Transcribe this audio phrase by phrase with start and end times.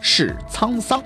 [0.00, 1.02] 是沧桑。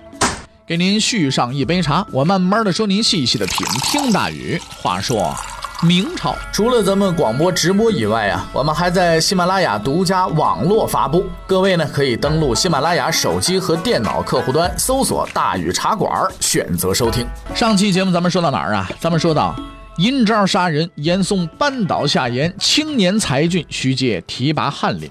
[0.67, 3.67] 给您续上一杯茶，我慢慢的说，您细细的品。
[3.83, 5.35] 听大宇话说，
[5.83, 11.27] 明朝除了咱们广播直播以外啊，我们还在喜马拉雅独家网络发布。
[11.47, 17.27] 各位呢，可以登录喜马拉雅手机和电脑客户端，搜索“大宇茶馆”，选择收听。
[17.55, 18.89] 上期节目咱们说到哪儿啊？
[19.01, 19.55] 咱们说到。
[19.99, 25.11] 阴招杀人，严嵩扳倒夏言，青年才俊徐阶提拔翰林。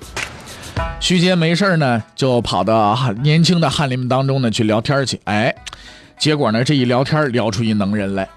[1.02, 5.20] 徐阶没事呢，就跑到年轻的翰林们当中呢去聊天去。
[5.26, 5.54] 哎，
[6.20, 8.30] 结果呢这一聊天聊出一能人来。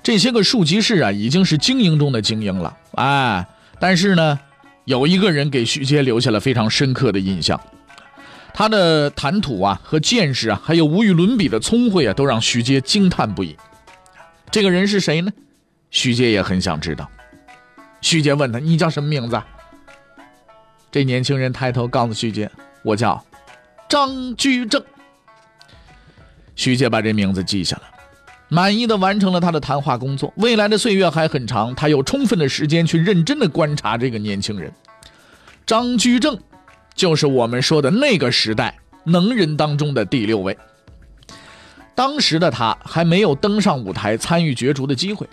[0.00, 2.74] 这些个庶吉士啊，已经是精英中的精英了。
[2.94, 3.44] 哎，
[3.80, 4.38] 但是呢，
[4.84, 7.60] 有一个人给徐阶留下了非常深刻的印象，
[8.54, 13.56] 他的谈吐啊和见识啊，还有无与伦比的聪慧啊，都让徐阶惊叹不已。
[14.52, 15.32] 这个人是谁呢？
[15.90, 17.10] 徐阶也很想知道。
[18.00, 19.38] 徐阶问他：“你叫什么名字？”
[20.90, 22.50] 这年轻人抬头告诉徐杰
[22.82, 23.22] ：“我叫
[23.88, 24.82] 张居正。”
[26.56, 27.82] 徐杰把这名字记下了，
[28.48, 30.32] 满意的完成了他的谈话工作。
[30.36, 34.72] 未来的岁月还很长，他有充分的时间去认真的观察这个年轻人。
[35.66, 36.36] 张居正，
[36.94, 40.56] 就是我们说的那个时代能人当中的第六位。
[41.94, 45.28] 当时的他还没有登上舞台参与角逐的机会。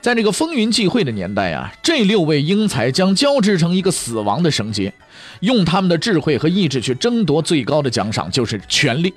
[0.00, 4.92] 在这个风云际会的年代啊，这六位英才将交织成一个死亡的绳结，
[5.40, 9.12] 用他们的智慧和意志去争夺最高的奖赏，就是权力。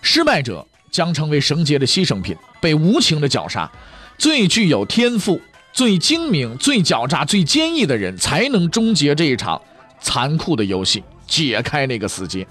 [0.00, 3.70] 失败者将成为绳结的牺牲品，被无情的绞杀。
[4.16, 5.38] 最具有天赋、
[5.74, 9.60] 最精明、最狡诈、最坚毅的人，才能终结这一场
[10.00, 12.46] 残酷的游戏，解开那个死结。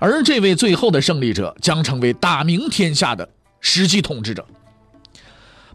[0.00, 3.28] 而这位最后的胜利者，将成为大明天下的
[3.60, 4.44] 实际统治者。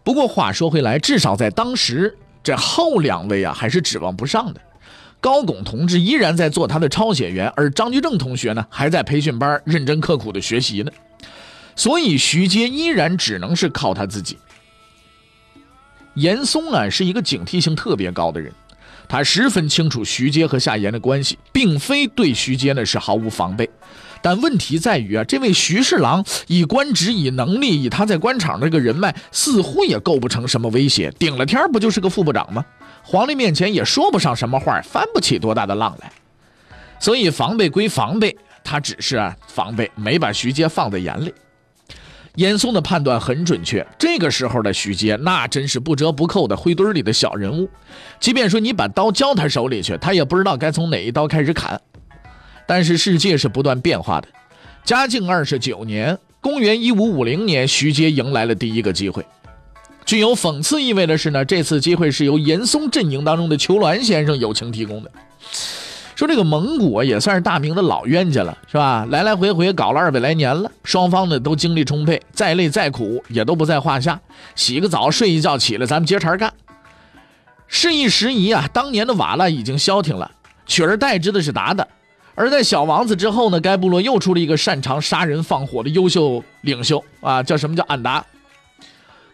[0.04, 4.60] 不过话说回来，至少在当时，这后两位啊还是指望不上的。
[5.20, 10.90] 高拱同志依然在做他的抄写员，而张居正同学呢还在培训班认真刻苦的学习呢。
[11.76, 14.36] 所以徐阶依然只能是靠他自己。
[16.14, 18.52] 严嵩啊是一个警惕性特别高的人，
[19.08, 23.70] 他十分清楚徐阶和夏言的关系，并非对徐阶呢是毫无防备。
[24.22, 31.12] 但问题在于啊，这位徐侍郎以官职、以能力、以他在官场那个人脉，似乎也构不成什么威胁。
[31.18, 32.64] 顶了天不就是个副部长吗？
[33.02, 36.10] 皇帝面前也说不上什么话，翻不起多大的浪来。
[37.00, 41.34] 所以防备归防备，他只是防备，没把徐阶放在眼里。
[42.36, 47.68] 严嵩的判断很准确，这个时候的徐阶那真是不折不扣的灰堆里的小人物。
[48.20, 51.78] 即便说你把刀交他手里去，他也不知道该从哪一刀开始砍。
[52.66, 54.28] 但是世界是不断变化的。
[54.84, 59.24] 嘉靖二十九年，公元一五五零年，徐阶迎来了第一个机会。
[60.04, 65.10] 具有讽刺意味的是呢，这次机会是由严嵩阵营当中的裘鸾先生友情提供的。
[66.16, 69.06] 说这个蒙古也算是大明的老冤家了，是吧？
[69.10, 74.20] 来来回回搞了二百来年了，双方呢都精力充沛，再累再苦也都不在话下。
[74.54, 76.52] 洗个澡，睡一觉，起来咱们接茬干。
[77.66, 80.30] 事一时移啊，当年的瓦剌已经消停了，
[80.66, 81.84] 取而代之的是鞑靼。
[82.34, 88.24] 而在小王子之后呢，该部落又出了一个擅长杀人放火的优秀领袖啊，叫什么叫安达？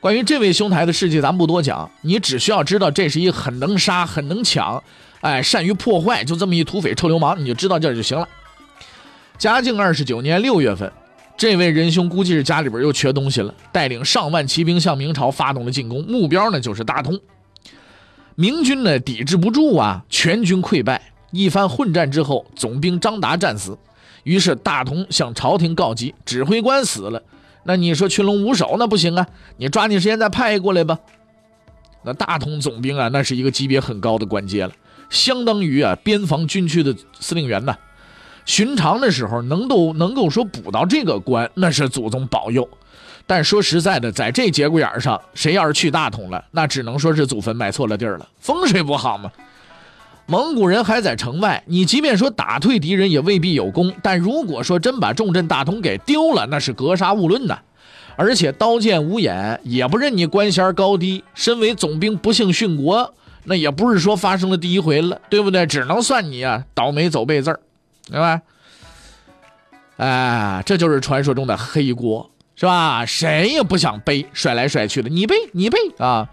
[0.01, 4.83] 关于这位兄台的事迹，咱不多讲，你只需要知道这是一个很能杀、很能抢，
[5.21, 8.29] 哎，善于破坏，就这么一土匪臭流氓，你就知道这就行了。
[9.39, 10.93] 嘉靖二十九年六月份，
[11.37, 17.19] 这位仁兄估计是家里边又缺东西了，带领上万骑兵向明朝发动了进攻，目标呢就是大同。
[18.35, 21.13] 明军呢抵制不住啊，全军溃败。
[21.31, 23.77] 一番混战之后，总兵张达战死，
[24.25, 27.23] 于是大同向朝廷告急，指挥官死了。
[27.65, 29.27] 那你说群龙无首，那不行啊！
[29.59, 30.99] 你抓紧时间再派过来吧。
[32.03, 34.73] 那大同总兵啊，那是一个级别很高的官阶了，
[35.11, 37.77] 相当于啊边防军区的司令员呐。
[38.47, 42.67] 寻常的时候能够能够说补到这个官，那是祖宗保佑。
[43.27, 49.31] 但说实在的，在这节骨眼上，谁要是去大同了，那只能说是祖坟埋错了地儿了，风水不好嘛。
[50.31, 53.91] 蒙古人还在城外，你即便说打退敌人也未必有功。
[54.03, 57.59] 但如果说真把重镇大同给丢了，那是格杀勿论呐！
[58.15, 61.25] 而且刀剑无眼，也不认你官衔高低。
[61.33, 63.15] 身为总兵不幸殉国，
[63.45, 65.65] 那也不是说发生了第一回了，对不对？
[65.65, 67.61] 只能算你啊倒霉走背字儿，
[68.11, 68.43] 明白？
[69.97, 73.07] 哎，这就是传说中的黑锅，是吧？
[73.07, 76.29] 谁也不想背，甩来甩去的，你背，你背啊！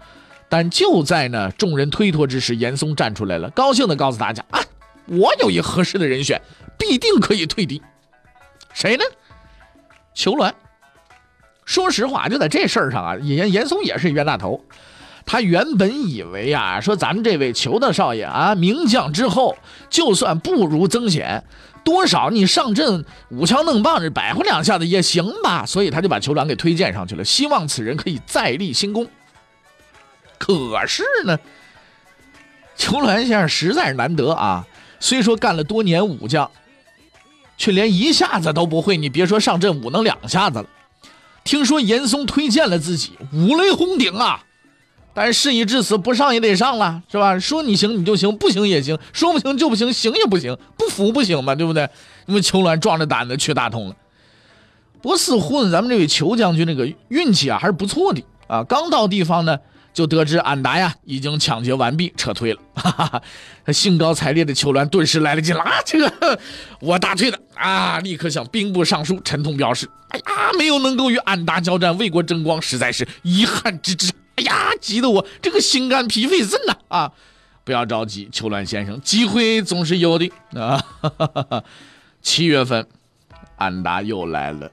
[0.48, 4.60] 但就在呢众人推脱之时，严嵩站出来了，高兴地告诉大家啊，
[5.06, 6.40] 我有一合适的人选，
[6.78, 7.82] 必定可以退敌。
[8.72, 9.04] 谁呢？
[10.14, 10.52] 裘鸾。
[11.64, 14.64] 说实话，就在这事儿上啊，严严嵩也是冤大头。
[15.24, 19.56] 他原本以为啊，说咱们这位裘大少爷啊，名将之后，
[19.90, 21.42] 就算不如曾显，
[21.84, 25.66] 多少你上阵舞枪弄棒子摆活两下子也行吧。
[25.66, 29.04] 所以他就把裘鸾给推荐上去了，希望此人可以再立新功。
[30.38, 31.38] 可是呢，
[32.76, 34.66] 裘鸾先生实在是难得啊，
[35.00, 36.50] 虽说干了多年武将，
[37.56, 38.96] 却连一下子都不会。
[38.96, 40.66] 你别说上阵舞能两下子了。
[41.44, 44.42] 听说严嵩推荐了自己，五雷轰顶啊！
[45.14, 47.38] 但事已至此，不上也得上了，是吧？
[47.38, 51.88] 说你行你就行，不行也行；说不行就不行，行也不行，不服不行嘛，对不对？
[52.26, 53.96] 因为裘鸾壮着胆子去大同了。
[55.00, 58.64] 不似乎呢，咱们这位裘将军那个运气啊还是不错的啊。
[58.64, 59.58] 刚到地方呢，
[59.96, 62.60] 就得知安达呀已经抢劫完毕，撤退了。
[62.74, 63.06] 哈 哈
[63.64, 65.72] 哈，兴高采烈的裘鸾顿时来了劲了啊！
[65.86, 66.38] 这个
[66.80, 67.98] 我大退的啊！
[68.00, 74.12] 立刻向兵部尚书陈通表示：哎呀，没有能够与安达交战，为国争光，实在是遗憾之至。
[74.34, 76.76] 哎呀，急得我这个心肝脾肺肾呐！
[76.88, 77.12] 啊，
[77.64, 80.76] 不要着急，裘鸾先生，机会总是有的啊。
[81.00, 81.64] 哈哈哈
[82.20, 82.86] 七月份，
[83.56, 84.70] 安达又来了。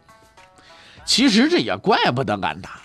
[1.06, 2.82] 其实这也怪不得安达，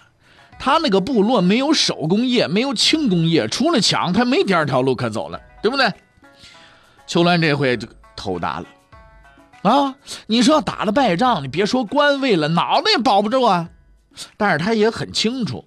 [0.58, 5.92] 他那个部落没有手工业，没有轻工业，除了抢，他没第二条路可走了，对不对？
[7.06, 8.66] 秋鸾这回就头大了
[9.62, 9.94] 啊！
[10.26, 13.68] 你说要打了败仗，你别说官位了，脑袋也保不住啊。
[14.36, 15.64] 但是他也很清楚。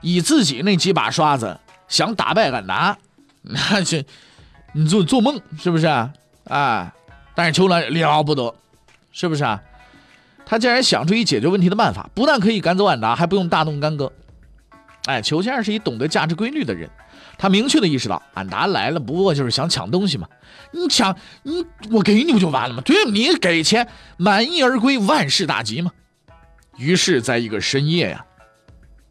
[0.00, 1.58] 以自己那几把刷子
[1.88, 2.98] 想打败俺达，
[3.42, 4.04] 那是
[4.72, 6.12] 你做做梦是不是啊？
[6.48, 6.94] 啊！
[7.34, 8.54] 但是秋鸾了不得，
[9.12, 9.62] 是不是啊？
[10.44, 14.12] 他竟然想出一解决问题的办法，不但可以赶走俺达，还不用大动干戈。
[15.06, 16.88] 哎，裘先生是一懂得价值规律的人，
[17.38, 20.28] 他明确的意识到，俺达来了不过就是想抢东西嘛。
[20.72, 22.82] 你抢你，我给你不就完了吗？
[22.84, 23.88] 对，你给钱，
[24.18, 25.90] 满意而归，万事大吉嘛。
[26.76, 28.24] 于是，在一个深夜呀。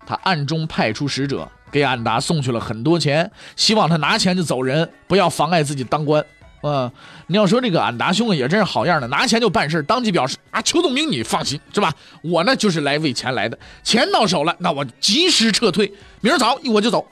[0.05, 6.25] 他暗中派出使者给安达送去了很多钱，希望他拿钱就走人，不要妨碍自己当官。
[6.61, 6.91] 啊，
[7.27, 11.93] 你要说这个安达兄啊，也真是好样的，拿钱就办事，当即表示啊，邱总兵你放心是吧？
[12.21, 17.07] 我呢就是来为钱来的，钱到手了，那我及时撤退，明儿早我就走。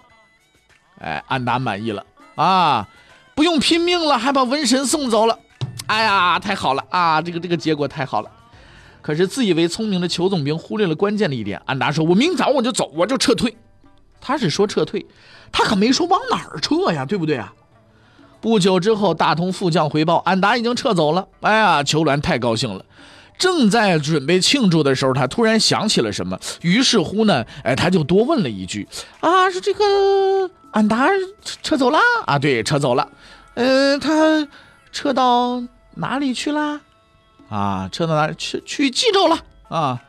[0.99, 2.05] 哎，安达满意了
[2.35, 2.87] 啊，
[3.35, 5.39] 不用拼命了，还把文神送走了。
[5.85, 8.29] 哎呀，太好了啊，这个这个结果太好了。
[9.01, 11.61] 可是自以为聪明的裘总兵忽略了关键的一点。
[11.65, 13.55] 安达说：“我明早我就走，我就撤退。”
[14.19, 15.05] 他是说撤退，
[15.49, 17.53] 他可没说往哪儿撤呀，对不对啊？
[18.47, 21.27] 不久之后，大同副将回报，安达已经撤走了。
[21.41, 22.85] 哎呀，裘鸾太高兴了，
[23.37, 28.87] 正在准备庆祝的时候，他突然想起了什么，于是乎呢，哎，他就多问了一句
[29.19, 31.09] ：“啊，是这个安达
[31.61, 32.39] 撤走了啊？
[32.39, 33.05] 对，撤走了。
[33.55, 34.47] 嗯，他
[34.93, 35.61] 撤到
[35.95, 36.79] 哪里去啦？”
[37.51, 38.63] 啊，撤到哪里去？
[38.65, 40.01] 去冀州了啊！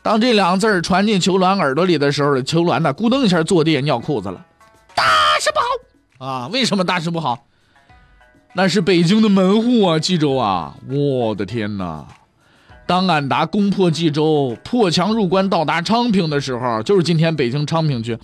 [0.00, 4.46] 当这两个字传进裘鸾耳朵里的时候，裘鸾呢，咕噔一下坐地尿裤子了。
[4.94, 5.02] 大
[5.40, 5.66] 事不好
[6.22, 6.48] 啊！
[6.52, 7.46] 为什么大事不好？
[8.54, 10.76] 那是北京的门户啊，冀州啊！
[10.88, 12.06] 我的天哪！
[12.86, 18.16] 当俺达攻破冀州，破墙入关，到达昌平的时候，就是今天北京昌平区。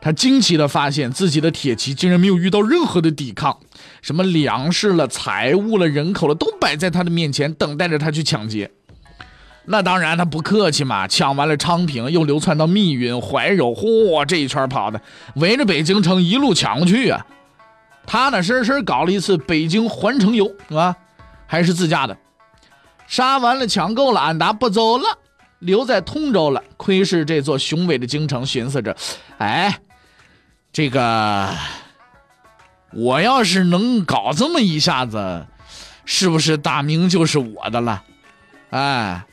[0.00, 3.58] 他惊奇地发现自己的铁骑竟然没有遇到任何的抵抗，
[4.00, 8.70] 什么粮食了、财物了、人口了，都摆在他的面前，等待着他去抢劫。
[9.68, 15.00] 那当然，他不客气嘛，抢完了昌平，又流窜到密云、怀柔，嚯，这一圈跑的，
[15.34, 17.26] 围着北京城一路抢去啊！
[18.06, 20.96] 他呢，深深搞了一次北京环城游，是吧？
[21.46, 22.16] 还是自驾的。
[23.06, 25.04] 杀完了，抢够了，俺达不走了，
[25.58, 28.96] 留在通州了，窥视这座雄伟的京城，寻思着，
[29.38, 29.78] 哎。
[30.70, 31.48] 这个，
[32.92, 35.46] 我要是能搞这么一下子，
[36.04, 38.04] 是不是大明就是我的了？
[38.70, 39.24] 哎，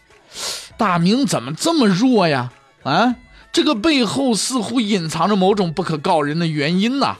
[0.78, 2.52] 大明怎么这么弱呀？
[2.84, 3.16] 啊，
[3.52, 7.18] 这个背后似乎隐藏着某种不可告人的原因呐。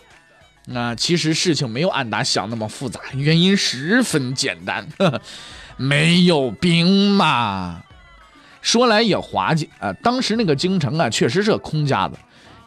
[0.68, 5.22] 那其实事情没有安达想那么复杂，原因十分简单，呵 呵
[5.78, 7.82] 没有兵嘛。
[8.62, 12.16] 说来也滑稽啊，当时那个京城啊，确实是个空架子。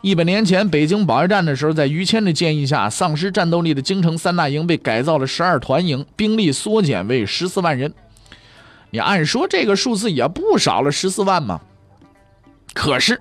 [0.01, 7.93] 一百年前，北京保卫战的时候，在于谦的建议下，丧失战斗力的京城三大营被改造了十二团营，兵力缩减为十四万人。
[8.91, 11.61] 你按说这个数字也不少了，十四万嘛。
[12.73, 13.21] 可是，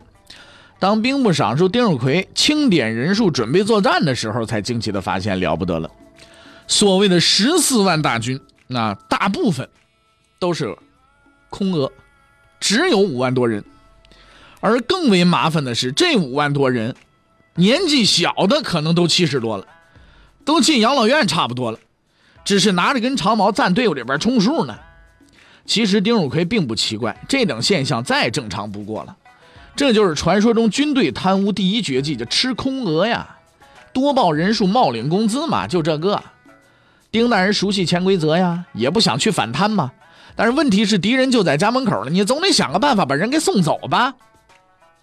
[0.80, 5.90] 当兵部尚书丁汝奎清点人数，准备作战的时候，才惊奇的发现了不得了。
[6.68, 9.68] 所谓的十四万大军，那大部分
[10.40, 10.78] 都是
[11.50, 11.92] 空额
[12.60, 13.64] 只有五万多人，
[14.60, 16.96] 而更为麻烦的是，这五万多人
[17.56, 19.66] 年纪小的可能都七十多了，
[20.46, 21.80] 都进养老院差不多了，
[22.46, 24.78] 只是拿着根长矛站队伍里边充数呢。
[25.68, 29.16] 其实丁汝奎并不奇怪，这等现象再正常不过了。
[29.76, 33.38] 这就是传说中军队贪污第一绝技，叫吃空额呀，
[33.94, 36.24] 多报人数，冒领工资嘛，就这个。
[37.12, 39.92] 丁大人熟悉潜规则呀，也不想去反贪嘛。
[40.36, 44.14] 但是问题是敌人就在家门口了，你总得想个办法把人给送走吧。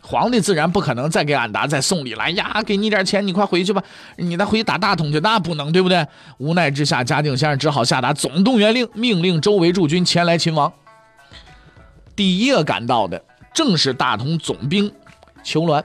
[0.06, 3.82] 皇帝自然不可能再给俺达再送礼了呀，给你点钱，你快回去吧，
[4.16, 6.06] 你再回去打大统去，那不能，对不对？
[6.38, 10.70] 无奈之下，嘉靖先生只好下达总动员令，命令周围驻军前来勤王。
[12.14, 13.22] 第一个赶到的。
[13.54, 14.90] 正是大同总兵
[15.44, 15.80] 裘鸾，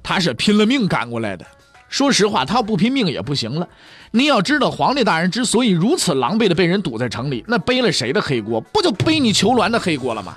[0.00, 1.44] 他是拼了命赶过来的。
[1.88, 3.66] 说实话，他不拼命也不行了。
[4.12, 8.60] 你要知道，皇帝大人之所以如此狼狈的被人堵在城里，那背了谁的黑锅？
[8.60, 10.36] 不就背你裘鸾的黑锅了吗？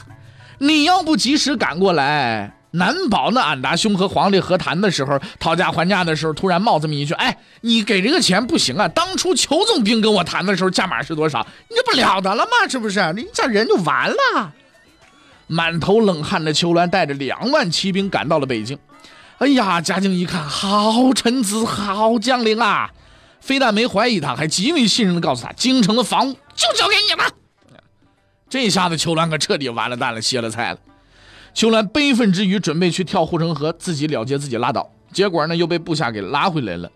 [0.58, 8.88] 你要不及时赶过来，难保那俺达兄和皇帝和谈的时候，讨价还价的时候，突然冒这么一句：“哎，你给这个钱不行啊！
[8.88, 11.46] 当初裘总兵跟我谈的时候，价码是多少？
[11.70, 12.67] 你这不了得了吗？
[12.70, 13.13] 是不是？
[13.13, 14.53] 你这人就完了。”
[15.48, 18.77] 满头冷汗的裘鸾带着两万骑兵赶到了北京。
[19.38, 22.89] 哎呀，嘉靖一看，好臣子，好将领啊！
[23.41, 27.29] 非但没怀疑他，还极为信任的告诉他，京城的房屋就交给你了。
[28.50, 30.79] 这下子裘鸾可彻底完了蛋了，歇了菜了。
[31.55, 34.91] 秋兰悲愤之余，准备去跳护城河，自己了结自己拉倒。
[35.13, 36.91] 结果呢，又被部下给拉回来了。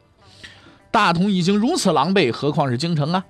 [0.92, 3.24] 大同已经如此狼狈，何况是京城啊？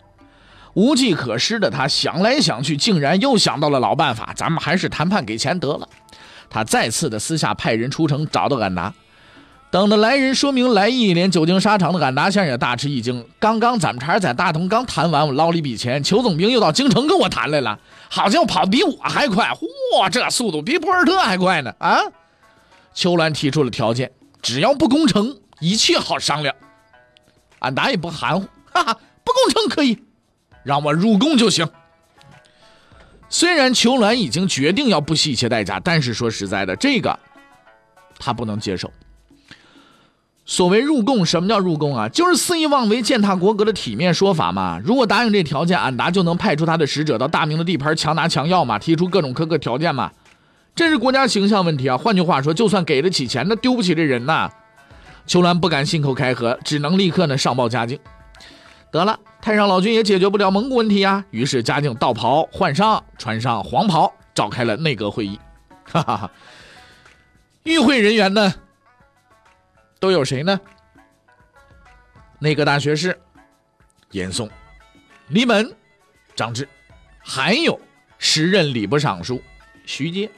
[0.73, 4.33] 无计可施的他想来想去，竟然又想到了老办法。
[4.35, 5.87] 咱们还是谈判给钱得了。
[6.49, 8.91] 他再次的私下派人出城找到俺达，
[9.71, 13.23] 等着来人说明来意，连久经沙场的俺达先也大吃一惊。
[13.37, 17.77] 刚刚咱们茬在大同刚谈完，我捞了一笔钱，裘总兵又到京城跟我谈来了，
[18.09, 19.51] 好像跑比我还快。
[19.93, 21.71] 嚯，这速度比博尔特还快呢！
[21.77, 21.99] 啊，
[22.95, 24.11] 秋兰提出了条件，
[24.41, 26.55] 只要不攻城，一切好商量。
[27.59, 29.99] 俺达也不含糊，哈哈，不攻城可以。
[30.63, 31.69] 让我入宫就行。
[33.29, 37.17] 虽然裘鸾已经决定要不惜一切代价，但是说实在的，这个
[38.17, 38.91] 他不能接受。
[40.49, 42.09] 所谓入贡，什么叫入宫啊？
[42.09, 44.81] 就是肆意妄为、践踏国格的体面说法嘛。
[44.83, 50.09] 如果答应这条件，俺达就能派出他的使者到大明的地盘强拿强要嘛，提出各种苛刻条件嘛。
[50.73, 51.95] 这是国家形象问题啊。
[51.95, 54.49] 换句话说，就算给得起钱，那丢不起这人呐。
[55.27, 57.99] 秋兰不敢信口开河，只能立刻呢上报嘉靖。
[58.91, 61.23] 得了，太上老君也解决不了蒙古问题呀。
[61.29, 65.39] 于是嘉靖道袍换上，穿上黄袍，召开了内阁会议。
[65.83, 66.31] 哈哈哈，
[67.61, 68.51] 与会人员呢，
[69.99, 70.59] 都有谁呢？
[72.39, 73.19] 内阁大学士
[74.11, 74.49] 严嵩、
[75.27, 75.75] 李本、
[76.35, 76.67] 张志，
[77.19, 77.79] 还有
[78.17, 79.41] 时任礼部尚书
[79.85, 80.31] 徐阶。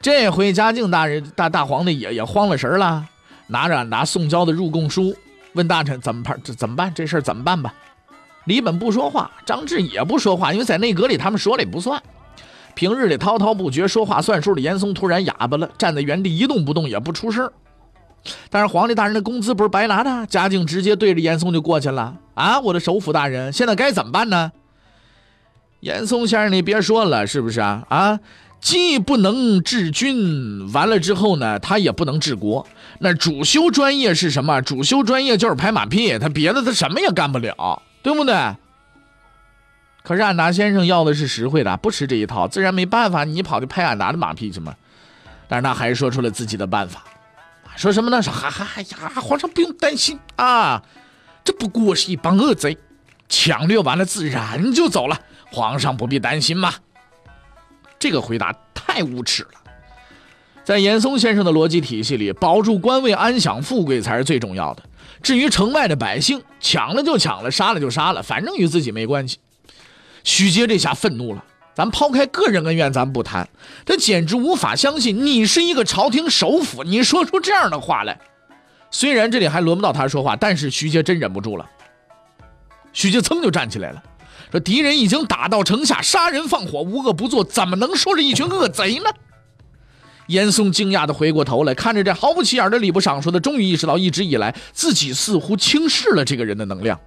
[0.00, 3.04] 这回嘉靖大人大大皇帝也也慌了神了，
[3.48, 5.14] 拿着俺达送交的入贡书。
[5.54, 6.40] 问大臣怎么办？
[6.44, 6.94] 这怎么办？
[6.94, 7.74] 这事儿怎么办吧？
[8.44, 12.00] 李本不说话，张志也不说话，因为在内阁里他们说了也不算。
[12.76, 17.52] 平日里滔滔不绝、说话算数的严嵩突然哑巴了，站在原地一动不动，也不出声。
[18.50, 22.16] 但是皇帝大人的工资不是白拿的，嘉靖直接对着严嵩就过去了。
[22.34, 24.52] 啊，我的首辅大人，现在该怎么办呢？
[25.80, 27.84] 严嵩先生，你别说了，是不是啊？
[27.88, 28.20] 啊？
[28.60, 32.66] 既不能治军，完了之后呢，他也不能治国。
[32.98, 34.60] 那主修专业是什么？
[34.60, 38.34] 主修专业就是拍马屁，他别的他什么也干不了，对不对？
[40.02, 44.74] 可是俺达先生要的是实惠的，不吃这一套，自然没办法，你跑去拍俺达的马屁去嘛。
[45.48, 47.02] 但是他还是说出了自己的办法，
[47.76, 48.22] 说什么呢？
[48.22, 50.82] 说哈哈呀，皇上不用担心啊，
[51.42, 52.76] 这不过是一帮恶贼，
[53.28, 55.18] 抢掠完了自然就走了，
[55.50, 56.74] 皇上不必担心嘛。
[57.98, 59.50] 这个回答太无耻了，
[60.64, 64.82] 在严嵩先生的逻辑体系里，保住官位、安享富贵才是最重要的。
[65.22, 69.38] 至于城外的百姓，抢了就抢了，杀了就杀了，反正与自己没关系。
[70.24, 73.48] 徐阶这下愤怒了，咱抛开个人恩怨，咱不谈，
[73.86, 78.18] 他简直无法相信你是一个朝廷首辅，你说出这样的话来。
[78.90, 81.64] 虽然这里还轮不到他说话，但是徐阶真忍不住了。
[82.92, 84.02] 徐阶噌就站起来了。
[84.50, 89.04] 说敌人已经打到城下，杀人放火，无恶不作，怎么能说是一群恶贼呢？
[90.26, 97.00] 严嵩惊讶地回过头来，看着这毫不起眼的礼部尚书，他终于意识到，一直以来自己似乎轻视了这个人的能量。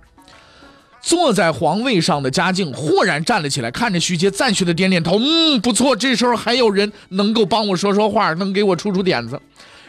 [1.04, 9.40] 坐在皇位上的嘉靖豁然站了起来，看着徐阶，赞许的点点头：“嗯，不错，这时候还有人能够帮我说说话，能给我出出点子。”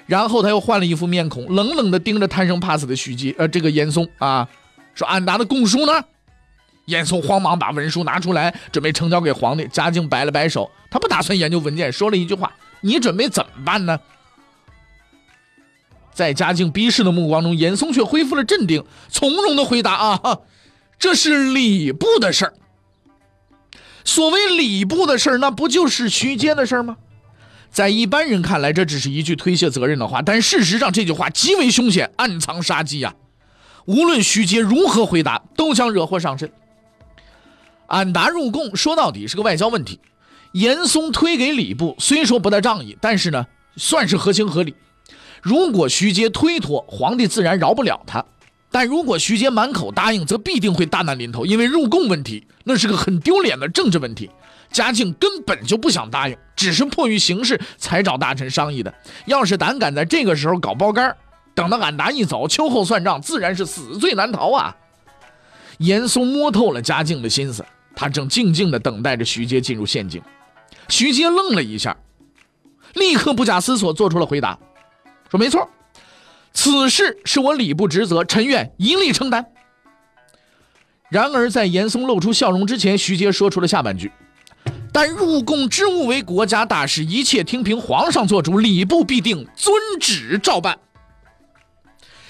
[0.07, 4.47] 然后他又换了一副面孔，冷冷地盯着贪生怕死的徐阶，呃，这个严嵩啊，
[4.95, 5.93] 说：“安达的供书呢？”
[6.87, 9.67] 严嵩慌忙把文书拿出来，准备呈交给皇帝。
[9.73, 12.53] 嘉靖摆了摆手，他不打算研究文件，说了一句话
[12.83, 13.99] ：“你准备怎么办呢？”
[16.13, 20.39] 在嘉靖逼视的目光中，严嵩却恢复了镇定，从容的回答：“啊，
[20.99, 22.55] 这是礼部的事儿。
[24.05, 26.97] 所谓礼部的事儿，那不就是徐阶的事儿吗？
[27.71, 33.15] 在一般人看来，这只是一句推卸责任的话，但事实上，这句话极为凶险，暗藏杀机呀！
[33.87, 36.53] 无论徐阶如何回答，都将惹祸上身。
[37.89, 40.01] 俺答入贡，说到底是个外交问题。
[40.53, 43.47] 严嵩推给礼部，虽说不大仗义，但是呢，
[43.77, 44.75] 算是合情合理。
[45.43, 48.25] 如果徐阶推脱，皇帝自然饶不了他；
[48.75, 54.29] 但如果徐阶满口答应，则必定会大难临头，因为入贡问题那是个很丢脸的政治问题。
[54.73, 58.93] 嘉靖根本就不想答应，只是迫于形势才找大臣商议的。
[59.27, 61.17] 要是胆敢在这个时候搞包干，
[61.55, 64.77] 等到俺答一走，秋后算账，自然是死罪难逃啊！
[65.79, 67.65] 严嵩摸透了嘉靖的心思，
[67.95, 70.21] 他正静静地等待着徐阶进入陷阱。
[70.89, 71.97] 徐阶愣了一下，
[72.95, 74.59] 立刻不假思索做出了回答。
[75.31, 75.69] 说没错，
[76.55, 79.45] 此事是我礼部职责，臣愿一力承担。
[81.11, 84.11] 然而，在严嵩露出笑容之前，徐阶说出了下半句
[84.93, 90.79] ：“但入贡之务为国家大事，一切听凭皇上做主，礼部必定遵旨照办。”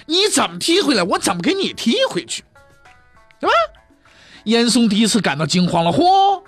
[0.07, 2.43] 你怎么踢回来，我怎么给你踢回去，
[3.41, 3.53] 对吧？
[4.45, 6.43] 严嵩第一次感到惊慌了，嚯！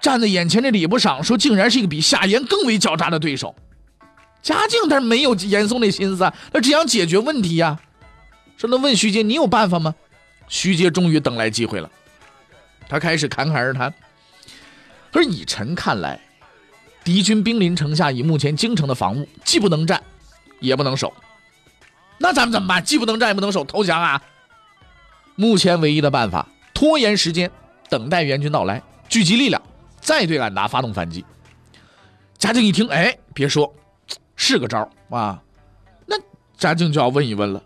[0.00, 3.54] 站在眼前的礼部尚书，竟然是一个比夏言更为狡诈的对手。
[4.46, 7.80] 嘉靖他没有严嵩那心思，他只想解决问题呀。
[8.56, 9.92] 说那问徐阶，你有办法吗？
[10.46, 11.90] 徐阶终于等来机会了，
[12.88, 13.92] 他开始侃侃而谈。
[15.10, 16.20] 而以臣看来，
[17.02, 20.00] 敌军兵临城下，以目前京城的防务，既不能战，
[20.60, 21.12] 也不能守。
[22.18, 22.84] 那咱们怎么办？
[22.84, 24.22] 既不能战，也不能守，投降啊！
[25.34, 27.50] 目前唯一的办法，拖延时间，
[27.90, 29.60] 等待援军到来，聚集力量，
[30.00, 31.24] 再对俺达发动反击。
[32.38, 33.74] 嘉靖一听，哎，别说。
[34.36, 35.42] 是个招啊，
[36.06, 36.16] 那
[36.56, 37.62] 嘉靖就要问一问了，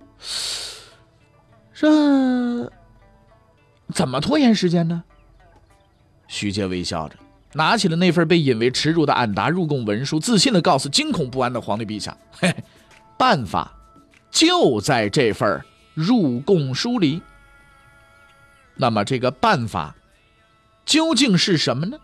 [1.74, 2.72] 这
[3.92, 5.02] 怎么拖延时间呢？
[6.28, 7.16] 徐阶微笑着，
[7.54, 12.54] 拿起了那份被引为耻辱的俺答入贡文书，自信的告诉惊恐不安的皇帝陛下：“嘿，
[13.18, 13.72] 办法
[14.30, 15.60] 就在这份
[15.92, 17.20] 入贡书里。
[18.76, 19.94] 那么这个办法
[20.86, 21.98] 究竟是什么呢？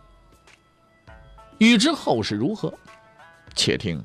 [1.59, 2.75] 欲知后事如何，
[3.55, 4.05] 且听。”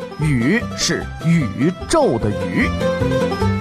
[0.21, 3.60] 宇是宇宙的宇。